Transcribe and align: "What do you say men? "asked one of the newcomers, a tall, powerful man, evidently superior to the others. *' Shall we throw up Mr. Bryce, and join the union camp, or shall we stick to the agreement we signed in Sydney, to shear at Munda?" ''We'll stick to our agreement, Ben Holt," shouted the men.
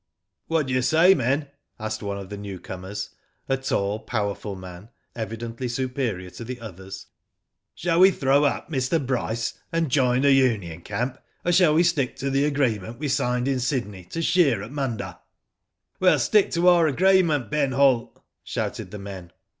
"What 0.47 0.65
do 0.65 0.73
you 0.73 0.81
say 0.81 1.13
men? 1.13 1.47
"asked 1.79 2.01
one 2.01 2.17
of 2.17 2.29
the 2.29 2.35
newcomers, 2.37 3.11
a 3.47 3.55
tall, 3.55 3.99
powerful 3.99 4.55
man, 4.55 4.89
evidently 5.15 5.67
superior 5.67 6.31
to 6.31 6.43
the 6.43 6.59
others. 6.59 7.05
*' 7.39 7.41
Shall 7.75 7.99
we 7.99 8.09
throw 8.09 8.43
up 8.43 8.71
Mr. 8.71 9.05
Bryce, 9.05 9.59
and 9.71 9.91
join 9.91 10.21
the 10.23 10.31
union 10.33 10.81
camp, 10.81 11.19
or 11.45 11.51
shall 11.51 11.75
we 11.75 11.83
stick 11.83 12.15
to 12.15 12.31
the 12.31 12.45
agreement 12.45 12.97
we 12.97 13.09
signed 13.09 13.47
in 13.47 13.59
Sydney, 13.59 14.03
to 14.05 14.23
shear 14.23 14.63
at 14.63 14.71
Munda?" 14.71 15.19
''We'll 15.99 16.17
stick 16.17 16.49
to 16.57 16.67
our 16.69 16.87
agreement, 16.87 17.51
Ben 17.51 17.73
Holt," 17.73 18.19
shouted 18.43 18.89
the 18.89 18.97
men. 18.97 19.31